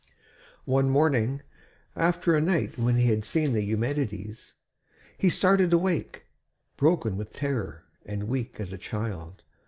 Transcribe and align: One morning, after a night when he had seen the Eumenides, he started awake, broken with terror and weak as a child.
One 0.65 0.89
morning, 0.89 1.43
after 1.95 2.33
a 2.33 2.41
night 2.41 2.75
when 2.79 2.95
he 2.95 3.05
had 3.09 3.23
seen 3.23 3.53
the 3.53 3.61
Eumenides, 3.61 4.55
he 5.15 5.29
started 5.29 5.71
awake, 5.73 6.25
broken 6.75 7.17
with 7.17 7.29
terror 7.29 7.83
and 8.03 8.23
weak 8.23 8.59
as 8.59 8.73
a 8.73 8.79
child. 8.79 9.43